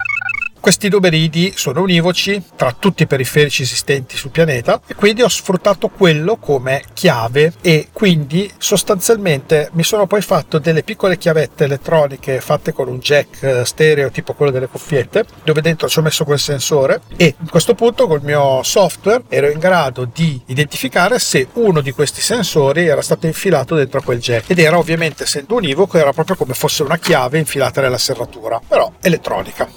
Questi 0.64 0.88
numeri 0.88 1.24
ID 1.24 1.56
sono 1.56 1.82
univoci 1.82 2.42
tra 2.56 2.72
tutti 2.72 3.04
i 3.04 3.06
periferici 3.06 3.64
esistenti 3.64 4.16
sul 4.16 4.30
pianeta 4.30 4.80
e 4.88 4.96
quindi 4.96 5.22
ho 5.22 5.28
sfruttato 5.28 5.90
quello 5.90 6.38
come 6.38 6.84
chiave 6.94 7.52
e 7.60 7.90
quindi 7.92 8.50
sostanzialmente 8.60 9.68
mi 9.74 9.84
sono 9.84 10.08
poi 10.08 10.22
fatto 10.22 10.60
delle 10.60 10.84
piccole 10.84 11.18
chiavette 11.18 11.66
elettroniche 11.66 12.40
fatte 12.40 12.72
con 12.72 12.88
un 12.88 13.00
jack 13.00 13.44
eh, 13.44 13.66
stereo 13.66 14.10
tipo 14.10 14.32
quello 14.36 14.54
delle 14.54 14.68
cuffiette 14.68 15.26
dove 15.44 15.60
dentro 15.60 15.90
ci 15.90 16.00
ho 16.00 16.02
messo 16.02 16.24
quel 16.24 16.40
sensore 16.40 17.02
e 17.18 17.36
a 17.38 17.50
questo 17.50 17.76
punto 17.76 18.08
col 18.08 18.22
mio 18.24 18.64
software 18.64 19.24
ero 19.28 19.50
in 19.50 19.60
grado 19.60 20.10
di 20.14 20.42
identificare 20.46 21.20
se 21.20 21.46
uno 21.56 21.82
di 21.82 21.92
questi 21.92 22.22
sensori 22.22 22.88
era 22.88 23.02
stato 23.02 23.26
infilato 23.26 23.76
dentro 23.76 24.02
quel 24.02 24.20
jack 24.20 24.50
ed 24.50 24.60
era 24.60 24.78
ovviamente 24.78 25.24
essendo 25.24 25.56
univoco 25.56 25.98
era 25.98 26.14
proprio 26.14 26.38
come 26.38 26.54
fosse 26.54 26.84
una 26.84 26.98
chiave 26.98 27.38
infilata 27.38 27.82
nella 27.82 27.98
serratura 27.98 28.62
però 28.66 28.90
elettronica 29.02 29.68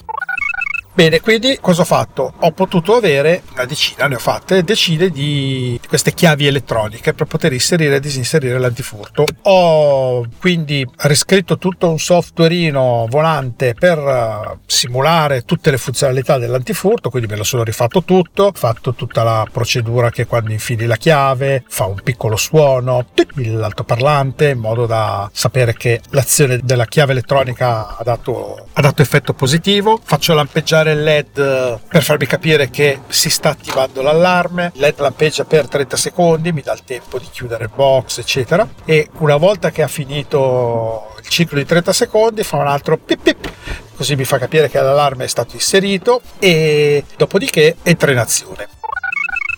Bene, 0.96 1.20
quindi 1.20 1.58
cosa 1.60 1.82
ho 1.82 1.84
fatto? 1.84 2.32
Ho 2.38 2.52
potuto 2.52 2.94
avere, 2.94 3.42
una 3.52 3.66
decina 3.66 4.06
ne 4.06 4.14
ho 4.14 4.18
fatte, 4.18 4.64
decine 4.64 5.10
di 5.10 5.78
queste 5.86 6.14
chiavi 6.14 6.46
elettroniche 6.46 7.12
per 7.12 7.26
poter 7.26 7.52
inserire 7.52 7.96
e 7.96 8.00
disinserire 8.00 8.58
l'antifurto. 8.58 9.26
Ho 9.42 10.26
quindi 10.38 10.88
riscritto 11.00 11.58
tutto 11.58 11.90
un 11.90 11.98
softwareino 11.98 13.08
volante 13.10 13.74
per 13.78 13.98
eh, 13.98 14.58
simulare 14.64 15.42
tutte 15.42 15.70
le 15.70 15.76
funzionalità 15.76 16.38
dell'antifurto, 16.38 17.10
quindi 17.10 17.28
me 17.28 17.36
lo 17.36 17.44
sono 17.44 17.62
rifatto 17.62 18.02
tutto, 18.02 18.44
ho 18.44 18.52
fatto 18.54 18.94
tutta 18.94 19.22
la 19.22 19.46
procedura 19.52 20.08
che 20.08 20.24
quando 20.24 20.50
infili 20.50 20.86
la 20.86 20.96
chiave 20.96 21.62
fa 21.68 21.84
un 21.84 22.00
piccolo 22.02 22.36
suono, 22.36 23.04
l'altoparlante, 23.34 24.48
in 24.48 24.60
modo 24.60 24.86
da 24.86 25.28
sapere 25.30 25.74
che 25.74 26.00
l'azione 26.12 26.60
della 26.62 26.86
chiave 26.86 27.12
elettronica 27.12 27.98
ha 27.98 28.02
dato, 28.02 28.66
ha 28.72 28.80
dato 28.80 29.02
effetto 29.02 29.34
positivo. 29.34 30.00
Faccio 30.02 30.32
lampeggiare 30.32 30.84
il 30.92 31.02
LED 31.02 31.80
per 31.88 32.02
farmi 32.02 32.26
capire 32.26 32.70
che 32.70 33.00
si 33.08 33.30
sta 33.30 33.50
attivando 33.50 34.02
l'allarme. 34.02 34.72
Il 34.74 34.80
LED 34.80 35.00
lampeggia 35.00 35.44
per 35.44 35.68
30 35.68 35.96
secondi, 35.96 36.52
mi 36.52 36.62
dà 36.62 36.72
il 36.72 36.84
tempo 36.84 37.18
di 37.18 37.26
chiudere 37.30 37.64
il 37.64 37.70
box, 37.74 38.18
eccetera. 38.18 38.66
E 38.84 39.08
una 39.18 39.36
volta 39.36 39.70
che 39.70 39.82
ha 39.82 39.88
finito 39.88 41.14
il 41.20 41.28
ciclo 41.28 41.58
di 41.58 41.64
30 41.64 41.92
secondi, 41.92 42.42
fa 42.42 42.56
un 42.56 42.66
altro 42.66 42.96
pip 42.96 43.20
pip 43.22 43.50
così 43.96 44.14
mi 44.14 44.24
fa 44.24 44.38
capire 44.38 44.68
che 44.68 44.78
l'allarme 44.78 45.24
è 45.24 45.26
stato 45.26 45.54
inserito 45.54 46.20
e 46.38 47.02
dopodiché 47.16 47.76
entra 47.82 48.12
in 48.12 48.18
azione. 48.18 48.68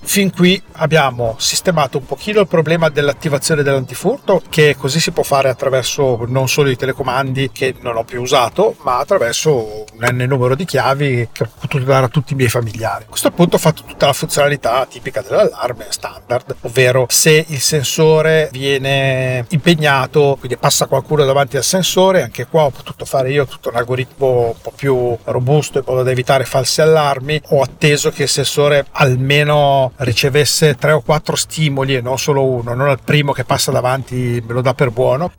Fin 0.01 0.33
qui 0.33 0.61
abbiamo 0.77 1.35
sistemato 1.39 1.99
un 1.99 2.07
pochino 2.07 2.41
il 2.41 2.47
problema 2.47 2.89
dell'attivazione 2.89 3.63
dell'antifurto, 3.63 4.43
che 4.49 4.75
così 4.77 5.01
si 5.01 5.11
può 5.11 5.23
fare 5.23 5.49
attraverso 5.49 6.25
non 6.27 6.49
solo 6.49 6.71
i 6.71 6.77
telecomandi 6.77 7.51
che 7.53 7.75
non 7.81 7.97
ho 7.97 8.05
più 8.05 8.23
usato, 8.23 8.77
ma 8.83 8.99
attraverso 8.99 9.85
un 9.93 10.09
n 10.11 10.25
numero 10.27 10.55
di 10.55 10.65
chiavi 10.65 11.29
che 11.33 11.43
ho 11.43 11.51
potuto 11.61 11.85
dare 11.85 12.07
a 12.07 12.09
tutti 12.09 12.33
i 12.33 12.37
miei 12.37 12.49
familiari. 12.49 13.05
A 13.05 13.09
questo 13.09 13.31
punto 13.31 13.57
ho 13.57 13.59
fatto 13.59 13.83
tutta 13.85 14.07
la 14.07 14.13
funzionalità 14.13 14.87
tipica 14.89 15.21
dell'allarme 15.21 15.87
standard, 15.91 16.57
ovvero 16.63 17.07
se 17.11 17.45
il 17.49 17.61
sensore 17.61 18.49
viene 18.53 19.45
impegnato, 19.51 20.37
quindi 20.39 20.57
passa 20.57 20.87
qualcuno 20.87 21.25
davanti 21.25 21.57
al 21.57 21.65
sensore, 21.65 22.23
anche 22.23 22.47
qua 22.47 22.65
ho 22.65 22.71
potuto 22.71 23.05
fare 23.05 23.31
io 23.31 23.47
tutto 23.47 23.69
un 23.69 23.77
algoritmo 23.77 24.47
un 24.47 24.61
po' 24.63 24.73
più 24.75 25.17
robusto 25.25 25.79
in 25.79 25.85
modo 25.87 26.03
da 26.03 26.11
evitare 26.11 26.45
falsi 26.45 26.81
allarmi, 26.81 27.43
ho 27.51 27.61
atteso 27.61 28.11
che 28.11 28.23
il 28.23 28.29
sensore 28.29 28.87
almeno 28.93 29.88
ricevesse 29.97 30.77
tre 30.77 30.93
o 30.93 31.01
quattro 31.01 31.37
stimoli 31.37 31.95
e 31.97 32.01
non 32.01 32.19
solo 32.19 32.45
uno, 32.45 32.75
non 32.75 32.89
al 32.89 33.01
primo 33.03 33.33
che 33.33 33.45
passa 33.45 33.71
davanti 33.71 34.43
me 34.47 34.53
lo 34.53 34.61
dà 34.61 34.75
per 34.75 34.91
buono 34.91 35.33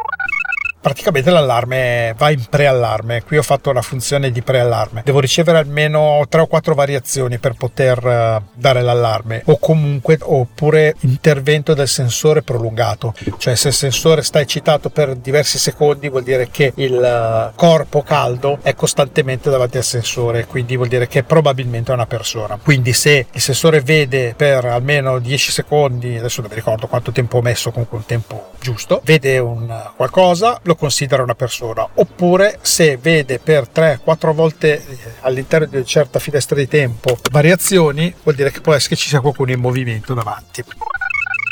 praticamente 0.81 1.29
l'allarme 1.29 2.13
va 2.17 2.31
in 2.31 2.43
preallarme. 2.49 3.23
Qui 3.23 3.37
ho 3.37 3.43
fatto 3.43 3.69
una 3.69 3.81
funzione 3.81 4.31
di 4.31 4.41
preallarme. 4.41 5.01
Devo 5.03 5.19
ricevere 5.19 5.57
almeno 5.57 6.25
3 6.27 6.41
o 6.41 6.47
4 6.47 6.73
variazioni 6.73 7.37
per 7.37 7.53
poter 7.53 8.03
uh, 8.03 8.43
dare 8.53 8.81
l'allarme 8.81 9.41
o 9.45 9.57
comunque 9.57 10.17
oppure 10.21 10.95
intervento 11.01 11.73
del 11.73 11.87
sensore 11.87 12.41
prolungato. 12.41 13.13
Cioè 13.37 13.55
se 13.55 13.69
il 13.69 13.73
sensore 13.73 14.21
sta 14.21 14.39
eccitato 14.39 14.89
per 14.89 15.15
diversi 15.15 15.57
secondi 15.57 16.09
vuol 16.09 16.23
dire 16.23 16.49
che 16.49 16.71
il 16.75 16.93
uh, 16.93 17.55
corpo 17.55 18.01
caldo 18.01 18.59
è 18.61 18.73
costantemente 18.75 19.49
davanti 19.49 19.77
al 19.77 19.83
sensore, 19.83 20.45
quindi 20.45 20.75
vuol 20.75 20.87
dire 20.87 21.07
che 21.07 21.23
probabilmente 21.23 21.91
è 21.91 21.95
una 21.95 22.05
persona. 22.05 22.57
Quindi 22.61 22.93
se 22.93 23.27
il 23.31 23.41
sensore 23.41 23.81
vede 23.81 24.33
per 24.35 24.65
almeno 24.65 25.19
10 25.19 25.51
secondi, 25.51 26.17
adesso 26.17 26.41
non 26.41 26.49
mi 26.49 26.55
ricordo 26.55 26.87
quanto 26.87 27.11
tempo 27.11 27.37
ho 27.37 27.41
messo, 27.41 27.71
comunque 27.71 27.97
un 27.97 28.05
tempo 28.05 28.51
giusto, 28.59 29.01
vede 29.03 29.37
un 29.39 29.67
qualcosa, 29.95 30.59
lo 30.69 30.75
considera 30.75 31.23
una 31.23 31.33
persona. 31.33 31.87
Oppure 31.95 32.59
se 32.61 32.97
vede 32.97 33.39
per 33.39 33.67
3-4 33.73 34.33
volte 34.33 34.75
eh, 34.75 34.97
all'interno 35.21 35.65
di 35.65 35.77
una 35.77 35.85
certa 35.85 36.19
finestra 36.19 36.55
di 36.55 36.67
tempo 36.67 37.17
variazioni, 37.31 38.13
vuol 38.21 38.35
dire 38.35 38.51
che 38.51 38.61
può 38.61 38.73
essere 38.73 38.95
che 38.95 39.01
ci 39.01 39.09
sia 39.09 39.19
qualcuno 39.19 39.51
in 39.51 39.59
movimento 39.59 40.13
davanti. 40.13 40.63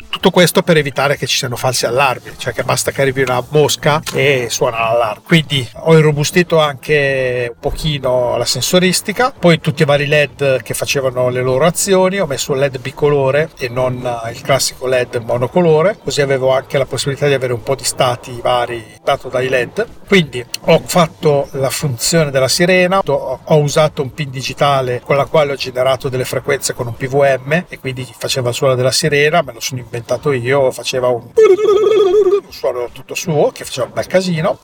Tutto 0.09 0.29
questo 0.31 0.63
per 0.63 0.77
evitare 0.77 1.15
che 1.15 1.27
ci 1.27 1.37
siano 1.37 1.55
falsi 1.55 1.85
allarmi, 1.85 2.31
cioè 2.37 2.51
che 2.53 2.63
basta 2.63 2.91
che 2.91 3.01
arrivi 3.01 3.21
una 3.21 3.43
mosca 3.49 4.01
e 4.13 4.47
suona 4.49 4.79
l'allarme. 4.79 5.21
Quindi 5.23 5.67
ho 5.73 5.97
irrobustito 5.97 6.59
anche 6.59 7.51
un 7.53 7.59
pochino 7.59 8.35
la 8.35 8.45
sensoristica, 8.45 9.31
poi 9.37 9.59
tutti 9.59 9.83
i 9.83 9.85
vari 9.85 10.07
LED 10.07 10.63
che 10.63 10.73
facevano 10.73 11.29
le 11.29 11.41
loro 11.41 11.65
azioni, 11.65 12.19
ho 12.19 12.25
messo 12.25 12.53
un 12.53 12.59
LED 12.59 12.79
bicolore 12.79 13.51
e 13.57 13.69
non 13.69 13.95
il 14.31 14.41
classico 14.41 14.87
LED 14.87 15.17
monocolore, 15.17 15.97
così 16.03 16.21
avevo 16.21 16.51
anche 16.51 16.77
la 16.77 16.85
possibilità 16.85 17.27
di 17.27 17.33
avere 17.33 17.53
un 17.53 17.61
po' 17.61 17.75
di 17.75 17.83
stati 17.83 18.39
vari 18.41 18.83
dato 19.03 19.29
dai 19.29 19.49
LED. 19.49 19.85
Quindi 20.07 20.43
ho 20.61 20.81
fatto 20.85 21.47
la 21.51 21.69
funzione 21.69 22.31
della 22.31 22.47
sirena, 22.47 23.01
ho 23.03 23.57
usato 23.57 24.01
un 24.01 24.13
pin 24.13 24.31
digitale 24.31 25.01
con 25.03 25.15
la 25.15 25.25
quale 25.25 25.51
ho 25.51 25.55
generato 25.55 26.09
delle 26.09 26.25
frequenze 26.25 26.73
con 26.73 26.87
un 26.87 26.95
PVM 26.95 27.65
e 27.69 27.77
quindi 27.79 28.07
faceva 28.17 28.49
il 28.49 28.55
suono 28.55 28.75
della 28.75 28.91
sirena, 28.91 29.41
me 29.41 29.53
lo 29.53 29.59
sono 29.59 29.79
inventato 29.81 29.96
inventato 29.97 30.31
io, 30.31 30.71
faceva 30.71 31.07
un, 31.07 31.23
un 31.33 32.51
suono 32.51 32.89
tutto 32.91 33.15
suo 33.15 33.51
che 33.51 33.65
faceva 33.65 33.87
un 33.87 33.93
bel 33.93 34.07
casino 34.07 34.59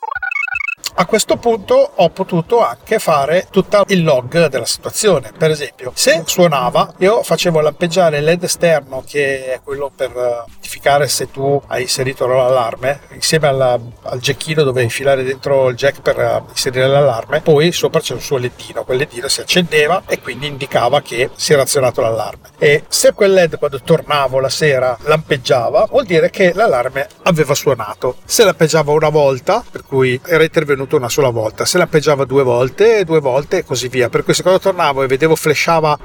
a 0.96 1.06
questo 1.06 1.36
punto 1.36 1.92
ho 1.94 2.10
potuto 2.10 2.64
anche 2.64 2.98
fare 2.98 3.48
tutto 3.50 3.84
il 3.88 4.04
log 4.04 4.46
della 4.46 4.64
situazione. 4.64 5.32
Per 5.36 5.50
esempio, 5.50 5.92
se 5.94 6.22
suonava, 6.26 6.94
io 6.98 7.22
facevo 7.22 7.60
lampeggiare 7.60 8.18
il 8.18 8.24
LED 8.24 8.44
esterno, 8.44 9.02
che 9.06 9.52
è 9.52 9.60
quello 9.62 9.90
per 9.94 10.10
identificare 10.10 11.08
se 11.08 11.30
tu 11.30 11.60
hai 11.68 11.82
inserito 11.82 12.26
l'allarme, 12.26 13.00
insieme 13.12 13.48
alla, 13.48 13.78
al 14.02 14.20
jackino 14.20 14.62
dove 14.62 14.82
infilare 14.82 15.24
dentro 15.24 15.68
il 15.68 15.76
jack 15.76 16.00
per 16.00 16.44
inserire 16.48 16.86
l'allarme. 16.86 17.40
Poi 17.40 17.72
sopra 17.72 18.00
c'è 18.00 18.14
un 18.14 18.20
suo 18.20 18.36
ledino, 18.36 18.84
quel 18.84 18.98
ledino 18.98 19.28
si 19.28 19.40
accendeva 19.40 20.02
e 20.06 20.20
quindi 20.20 20.46
indicava 20.46 21.02
che 21.02 21.30
si 21.34 21.52
era 21.52 21.62
azionato 21.62 22.00
l'allarme. 22.00 22.50
E 22.58 22.84
se 22.88 23.12
quel 23.12 23.32
LED 23.32 23.58
quando 23.58 23.80
tornavo 23.80 24.38
la 24.38 24.48
sera 24.48 24.96
lampeggiava, 25.02 25.86
vuol 25.90 26.04
dire 26.04 26.30
che 26.30 26.52
l'allarme 26.54 27.08
aveva 27.22 27.54
suonato. 27.54 28.16
Se 28.24 28.44
lampeggiava 28.44 28.92
una 28.92 29.08
volta, 29.08 29.64
per 29.68 29.84
cui 29.84 30.20
era 30.24 30.42
intervenuto 30.42 30.73
venuto 30.74 30.96
una 30.96 31.08
sola 31.08 31.30
volta, 31.30 31.64
se 31.64 31.78
lampeggiava 31.78 32.24
due 32.24 32.42
volte, 32.42 33.04
due 33.04 33.20
volte 33.20 33.58
e 33.58 33.64
così 33.64 33.88
via. 33.88 34.08
Per 34.08 34.24
se 34.26 34.42
quando 34.42 34.60
tornavo 34.60 35.02
e 35.02 35.06
vedevo 35.06 35.36
flashava 35.36 35.98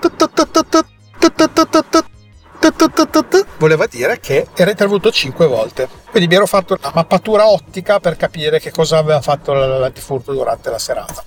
voleva 3.58 3.86
dire 3.88 4.20
che 4.20 4.48
era 4.54 4.70
intervenuto 4.70 5.12
5 5.12 5.48
volte. 5.48 5.88
Quindi 6.10 6.28
mi 6.28 6.36
ero 6.36 6.46
fatto 6.46 6.78
una 6.80 6.92
mappatura 6.94 7.48
ottica 7.48 8.00
per 8.00 8.18
capire 8.18 8.60
che 8.60 8.72
cosa 8.72 8.98
aveva 8.98 9.22
fatto 9.22 9.54
l'antifurto 9.54 10.34
durante 10.34 10.70
la 10.70 10.80
serata. 10.80 11.26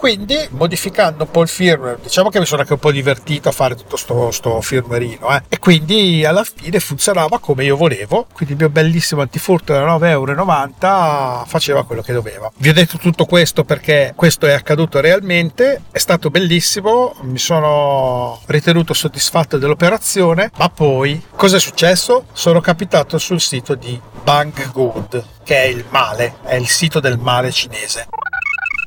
Quindi, 0.00 0.48
modificando 0.52 1.24
un 1.24 1.30
po' 1.30 1.42
il 1.42 1.48
firmware, 1.48 1.98
diciamo 2.02 2.30
che 2.30 2.38
mi 2.38 2.46
sono 2.46 2.62
anche 2.62 2.72
un 2.72 2.78
po' 2.78 2.90
divertito 2.90 3.50
a 3.50 3.52
fare 3.52 3.74
tutto 3.74 3.98
sto, 3.98 4.30
sto 4.30 4.58
firmwareino, 4.62 5.36
eh? 5.36 5.42
e 5.50 5.58
quindi 5.58 6.24
alla 6.24 6.42
fine 6.42 6.80
funzionava 6.80 7.38
come 7.38 7.64
io 7.64 7.76
volevo. 7.76 8.26
Quindi 8.32 8.54
il 8.54 8.60
mio 8.60 8.70
bellissimo 8.70 9.20
antifurto 9.20 9.74
da 9.74 9.84
9,90 9.84 10.04
euro 10.08 11.44
faceva 11.44 11.84
quello 11.84 12.00
che 12.00 12.14
doveva. 12.14 12.50
Vi 12.56 12.70
ho 12.70 12.72
detto 12.72 12.96
tutto 12.96 13.26
questo 13.26 13.64
perché 13.64 14.14
questo 14.16 14.46
è 14.46 14.52
accaduto 14.52 15.00
realmente, 15.00 15.82
è 15.90 15.98
stato 15.98 16.30
bellissimo, 16.30 17.14
mi 17.24 17.36
sono 17.36 18.40
ritenuto 18.46 18.94
soddisfatto 18.94 19.58
dell'operazione, 19.58 20.50
ma 20.56 20.70
poi 20.70 21.22
cosa 21.36 21.58
è 21.58 21.60
successo? 21.60 22.24
Sono 22.32 22.62
capitato 22.62 23.18
sul 23.18 23.38
sito 23.38 23.74
di 23.74 24.00
Banggood, 24.24 25.22
che 25.44 25.56
è 25.62 25.66
il 25.66 25.84
male, 25.90 26.36
è 26.44 26.54
il 26.54 26.68
sito 26.68 27.00
del 27.00 27.18
male 27.18 27.52
cinese 27.52 28.08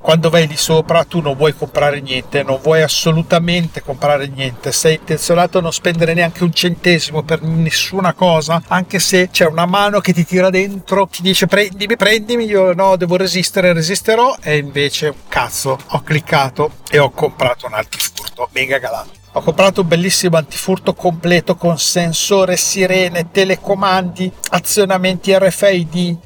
quando 0.03 0.29
vai 0.29 0.47
lì 0.47 0.57
sopra 0.57 1.05
tu 1.05 1.21
non 1.21 1.33
vuoi 1.33 1.55
comprare 1.55 2.01
niente, 2.01 2.43
non 2.43 2.59
vuoi 2.61 2.81
assolutamente 2.81 3.81
comprare 3.81 4.27
niente, 4.27 4.73
sei 4.73 4.95
intenzionato 4.95 5.59
a 5.59 5.61
non 5.61 5.71
spendere 5.71 6.13
neanche 6.13 6.43
un 6.43 6.51
centesimo 6.51 7.23
per 7.23 7.41
nessuna 7.41 8.11
cosa, 8.11 8.61
anche 8.67 8.99
se 8.99 9.29
c'è 9.29 9.45
una 9.45 9.65
mano 9.65 10.01
che 10.01 10.11
ti 10.11 10.25
tira 10.25 10.49
dentro, 10.49 11.07
ti 11.07 11.21
dice 11.21 11.47
prendimi, 11.47 11.95
prendimi, 11.95 12.43
io 12.43 12.73
no, 12.73 12.97
devo 12.97 13.15
resistere, 13.15 13.71
resisterò 13.71 14.35
e 14.41 14.57
invece 14.57 15.13
cazzo, 15.29 15.79
ho 15.87 16.01
cliccato 16.01 16.71
e 16.89 16.99
ho 16.99 17.09
comprato 17.11 17.67
un 17.67 17.73
antifurto 17.75 18.49
mega 18.51 18.79
galanto. 18.79 19.22
Ho 19.35 19.41
comprato 19.41 19.81
un 19.81 19.87
bellissimo 19.87 20.37
antifurto 20.37 20.93
completo 20.93 21.55
con 21.55 21.79
sensore, 21.79 22.55
sirene, 22.55 23.31
telecomandi, 23.31 24.31
azionamenti 24.49 25.35
RFID, 25.35 26.17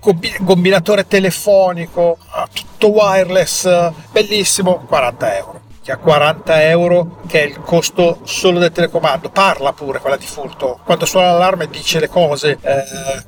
combinatore 0.44 1.08
telefonico, 1.08 2.18
tutto 2.52 2.90
wireless, 2.90 3.92
bellissimo, 4.12 4.80
40 4.88 5.38
euro 5.38 5.67
che 5.88 5.94
ha 5.94 5.98
40 5.98 6.64
euro, 6.64 7.20
che 7.28 7.44
è 7.44 7.46
il 7.46 7.62
costo 7.62 8.20
solo 8.24 8.60
del 8.60 8.74
telecomando. 8.74 9.30
Parla 9.30 9.72
pure 9.72 10.00
quella 10.00 10.18
di 10.18 10.26
furto. 10.26 10.82
Quando 10.84 11.06
suona 11.06 11.28
l'allarme 11.28 11.70
dice 11.70 12.02
le 12.02 12.10
cose, 12.10 12.58
eh, 12.62 12.84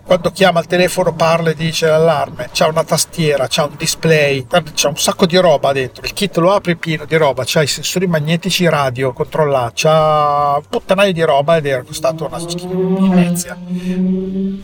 quando 0.06 0.30
chiama 0.32 0.60
il 0.60 0.66
telefono 0.66 1.14
parla 1.14 1.52
e 1.52 1.56
dice 1.56 1.88
l'allarme. 1.88 2.50
C'ha 2.52 2.68
una 2.68 2.84
tastiera, 2.84 3.48
c'ha 3.48 3.64
un 3.64 3.76
display, 3.78 4.46
c'ha 4.46 4.90
un 4.90 4.98
sacco 4.98 5.26
di 5.26 5.38
roba 5.38 5.72
dentro. 5.72 6.04
Il 6.04 6.12
kit 6.12 6.36
lo 6.36 6.52
apri 6.52 6.76
pieno 6.76 7.06
di 7.06 7.16
roba, 7.16 7.44
c'ha 7.46 7.62
i 7.62 7.68
sensori 7.68 8.08
magnetici 8.08 8.68
radio 8.68 9.14
controllati, 9.14 9.84
c'ha 9.84 10.56
un 10.58 10.64
puttanaio 10.70 11.14
di 11.14 11.22
roba 11.22 11.56
ed 11.56 11.66
era 11.66 11.84
costato 11.84 12.26
una 12.26 12.40
schifezia. 12.40 13.58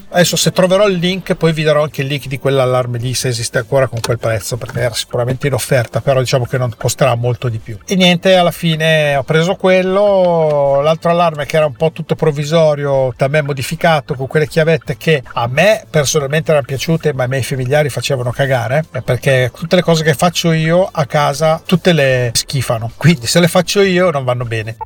Adesso 0.09 0.35
se 0.35 0.51
troverò 0.51 0.85
il 0.89 0.97
link 0.97 1.35
poi 1.35 1.53
vi 1.53 1.63
darò 1.63 1.83
anche 1.83 2.01
il 2.01 2.07
link 2.07 2.27
di 2.27 2.39
quell'allarme 2.39 2.97
lì 2.97 3.13
se 3.13 3.29
esiste 3.29 3.59
ancora 3.59 3.87
con 3.87 4.01
quel 4.01 4.19
prezzo 4.19 4.57
perché 4.57 4.81
era 4.81 4.93
sicuramente 4.93 5.47
in 5.47 5.53
offerta, 5.53 6.01
però 6.01 6.19
diciamo 6.19 6.43
che 6.43 6.57
non 6.57 6.73
costerà 6.75 7.15
molto 7.15 7.47
di 7.47 7.59
più 7.59 7.77
e 7.87 7.95
niente 7.95 8.35
alla 8.35 8.51
fine 8.51 9.15
ho 9.15 9.23
preso 9.23 9.55
quello. 9.55 10.81
L'altro 10.81 11.11
allarme 11.11 11.45
che 11.45 11.57
era 11.57 11.65
un 11.65 11.75
po' 11.75 11.91
tutto 11.91 12.15
provvisorio 12.15 13.13
da 13.15 13.27
me 13.27 13.41
modificato 13.41 14.15
con 14.15 14.27
quelle 14.27 14.47
chiavette 14.47 14.97
che 14.97 15.21
a 15.33 15.47
me 15.47 15.85
personalmente 15.89 16.51
erano 16.51 16.65
piaciute 16.65 17.13
ma 17.13 17.23
ai 17.23 17.29
miei 17.29 17.43
familiari 17.43 17.89
facevano 17.89 18.31
cagare 18.31 18.83
perché 19.03 19.51
tutte 19.53 19.75
le 19.75 19.81
cose 19.81 20.03
che 20.03 20.13
faccio 20.13 20.51
io 20.51 20.87
a 20.91 21.05
casa 21.05 21.61
tutte 21.65 21.93
le 21.93 22.31
schifano. 22.33 22.91
Quindi 22.97 23.27
se 23.27 23.39
le 23.39 23.47
faccio 23.47 23.81
io 23.81 24.09
non 24.11 24.23
vanno 24.23 24.45
bene. 24.45 24.77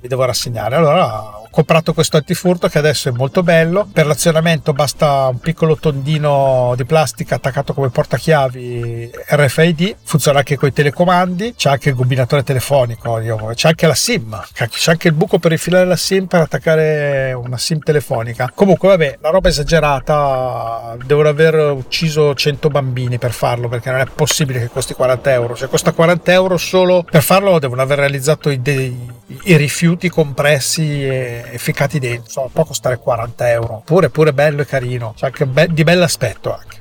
Mi 0.00 0.08
devo 0.08 0.24
rassegnare. 0.24 0.76
Allora 0.76 1.37
comprato 1.50 1.92
questo 1.92 2.16
antifurto 2.16 2.68
che 2.68 2.78
adesso 2.78 3.08
è 3.08 3.12
molto 3.12 3.42
bello. 3.42 3.88
Per 3.92 4.06
l'azionamento 4.06 4.72
basta 4.72 5.28
un 5.28 5.38
piccolo 5.38 5.76
tondino 5.76 6.74
di 6.76 6.84
plastica 6.84 7.36
attaccato 7.36 7.74
come 7.74 7.88
portachiavi 7.88 9.10
RFID, 9.28 9.96
funziona 10.02 10.38
anche 10.38 10.56
con 10.56 10.68
i 10.68 10.72
telecomandi, 10.72 11.54
c'è 11.56 11.70
anche 11.70 11.90
il 11.90 11.94
combinatore 11.94 12.42
telefonico, 12.42 13.20
c'è 13.54 13.68
anche 13.68 13.86
la 13.86 13.94
SIM, 13.94 14.40
c'è 14.52 14.90
anche 14.90 15.08
il 15.08 15.14
buco 15.14 15.38
per 15.38 15.52
infilare 15.52 15.84
la 15.84 15.96
SIM 15.96 16.26
per 16.26 16.40
attaccare 16.40 17.32
una 17.32 17.58
SIM 17.58 17.80
telefonica. 17.80 18.50
Comunque 18.54 18.88
vabbè, 18.88 19.18
la 19.20 19.30
roba 19.30 19.48
esagerata, 19.48 20.96
devono 21.04 21.28
aver 21.28 21.54
ucciso 21.72 22.34
100 22.34 22.68
bambini 22.68 23.18
per 23.18 23.32
farlo 23.32 23.68
perché 23.68 23.90
non 23.90 24.00
è 24.00 24.06
possibile 24.06 24.60
che 24.60 24.68
costi 24.68 24.94
40 24.94 25.32
euro, 25.32 25.54
cioè 25.54 25.68
costa 25.68 25.92
40 25.92 26.32
euro 26.32 26.56
solo 26.56 27.04
per 27.08 27.22
farlo 27.22 27.58
devono 27.58 27.82
aver 27.82 27.98
realizzato 27.98 28.50
i, 28.50 28.60
dei, 28.60 28.96
i 29.44 29.56
rifiuti 29.56 30.08
compressi 30.08 31.04
e 31.04 31.37
ficcati 31.56 31.98
dentro, 31.98 32.50
può 32.52 32.64
costare 32.64 32.98
40 32.98 33.50
euro, 33.50 33.82
pure, 33.84 34.10
pure 34.10 34.32
bello 34.32 34.62
e 34.62 34.66
carino, 34.66 35.14
c'è 35.16 35.26
anche 35.26 35.46
be- 35.46 35.68
di 35.70 35.84
bell'aspetto 35.84 36.52
anche. 36.52 36.78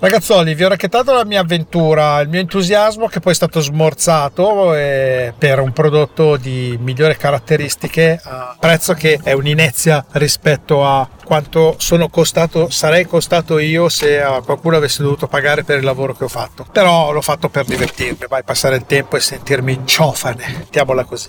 Ragazzoli, 0.00 0.54
vi 0.54 0.62
ho 0.62 0.68
racchettato 0.68 1.12
la 1.12 1.24
mia 1.24 1.40
avventura, 1.40 2.20
il 2.20 2.28
mio 2.28 2.38
entusiasmo 2.38 3.08
che 3.08 3.18
poi 3.18 3.32
è 3.32 3.34
stato 3.34 3.58
smorzato 3.58 4.72
eh, 4.74 5.34
per 5.36 5.58
un 5.58 5.72
prodotto 5.72 6.36
di 6.36 6.78
migliori 6.80 7.16
caratteristiche 7.16 8.20
a 8.22 8.56
prezzo 8.60 8.94
che 8.94 9.18
è 9.20 9.32
un'inezia 9.32 10.06
rispetto 10.12 10.86
a 10.86 11.08
quanto 11.24 11.74
sono 11.78 12.08
costato, 12.08 12.70
sarei 12.70 13.06
costato 13.06 13.58
io 13.58 13.88
se 13.88 14.22
qualcuno 14.44 14.76
avesse 14.76 15.02
dovuto 15.02 15.26
pagare 15.26 15.64
per 15.64 15.78
il 15.78 15.84
lavoro 15.84 16.14
che 16.14 16.22
ho 16.22 16.28
fatto. 16.28 16.64
Però 16.70 17.10
l'ho 17.10 17.20
fatto 17.20 17.48
per 17.48 17.64
divertirmi, 17.64 18.26
vai 18.28 18.44
passare 18.44 18.76
il 18.76 18.86
tempo 18.86 19.16
e 19.16 19.20
sentirmi 19.20 19.80
ciofane, 19.84 20.44
mettiamola 20.58 21.02
così. 21.02 21.28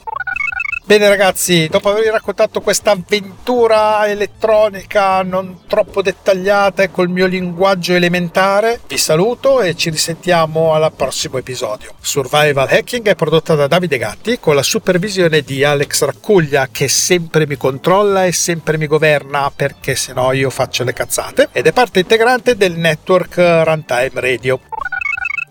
Bene 0.86 1.08
ragazzi, 1.08 1.68
dopo 1.68 1.90
avervi 1.90 2.10
raccontato 2.10 2.62
questa 2.62 2.92
avventura 2.92 4.08
elettronica 4.08 5.22
non 5.22 5.62
troppo 5.68 6.02
dettagliata 6.02 6.82
e 6.82 6.90
col 6.90 7.10
mio 7.10 7.28
linguaggio 7.28 7.94
elementare, 7.94 8.80
vi 8.88 8.98
saluto 8.98 9.62
e 9.62 9.76
ci 9.76 9.92
risentiamo 9.92 10.74
al 10.74 10.92
prossimo 10.96 11.38
episodio. 11.38 11.94
Survival 12.02 12.68
Hacking 12.68 13.08
è 13.08 13.16
prodotta 13.16 13.54
da 13.54 13.68
Davide 13.68 14.00
Gatti 14.00 14.40
con 14.40 14.56
la 14.56 14.64
supervisione 14.64 15.42
di 15.42 15.64
Alex 15.64 16.04
Raccuglia 16.04 16.70
che 16.72 16.88
sempre 16.88 17.46
mi 17.46 17.56
controlla 17.56 18.26
e 18.26 18.32
sempre 18.32 18.78
mi 18.78 18.88
governa 18.88 19.52
perché 19.56 19.96
sennò 19.96 20.34
io 20.34 20.50
faccio 20.50 20.84
le 20.84 20.94
cazzate 20.94 21.50
ed 21.52 21.68
è 21.68 21.72
parte 21.72 22.00
integrante 22.00 22.58
del 22.58 22.74
network 22.74 23.36
Runtime 23.38 24.12
Radio 24.14 24.60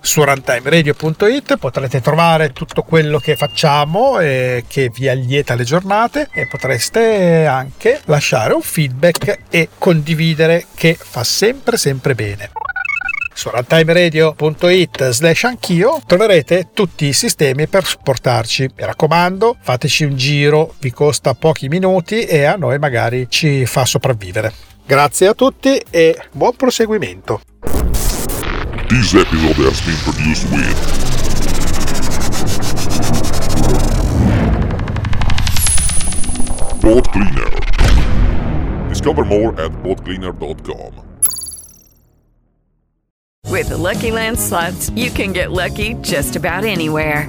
su 0.09 0.25
runtimeradio.it 0.25 1.59
potrete 1.59 2.01
trovare 2.01 2.55
tutto 2.55 2.83
quello 2.83 3.19
che 3.19 3.37
facciamo 3.37 4.19
e 4.21 4.65
che 4.67 4.89
vi 4.89 5.07
allieta 5.07 5.55
le 5.55 5.65
giornate 5.65 6.31
e 6.33 6.47
potreste 6.47 7.45
anche 7.45 8.01
lasciare 8.07 8.55
un 8.55 8.63
feedback 8.63 9.41
e 9.51 9.69
condividere 9.77 10.65
che 10.75 10.97
fa 10.99 11.23
sempre 11.25 11.77
sempre 11.77 12.15
bene 12.15 12.51
su 13.35 13.51
runtimeradio.it 13.51 15.11
slash 15.11 15.45
anch'io 15.45 16.01
troverete 16.07 16.71
tutti 16.73 17.05
i 17.05 17.13
sistemi 17.13 17.69
per 17.69 17.85
supportarci. 17.85 18.63
Mi 18.63 18.85
raccomando, 18.85 19.59
fateci 19.61 20.05
un 20.05 20.17
giro, 20.17 20.75
vi 20.81 20.91
costa 20.91 21.35
pochi 21.35 21.69
minuti 21.69 22.23
e 22.23 22.45
a 22.45 22.57
noi 22.57 22.79
magari 22.79 23.27
ci 23.29 23.65
fa 23.65 23.85
sopravvivere. 23.85 24.53
Grazie 24.85 25.29
a 25.29 25.35
tutti 25.35 25.81
e 25.91 26.19
buon 26.33 26.57
proseguimento. 26.57 27.43
This 28.89 29.15
episode 29.15 29.57
has 29.69 29.81
been 29.85 29.99
produced 30.03 30.51
with 30.51 30.75
Pod 36.81 37.05
Cleaner. 37.11 38.89
Discover 38.89 39.27
more 39.27 39.61
at 39.61 39.73
podcleaner.com. 39.83 41.05
With 43.51 43.69
the 43.69 43.77
Lucky 43.77 44.11
Land 44.11 44.39
slots, 44.39 44.89
you 44.91 45.11
can 45.11 45.33
get 45.35 45.53
lucky 45.53 45.93
just 46.01 46.37
about 46.37 46.65
anywhere. 46.65 47.29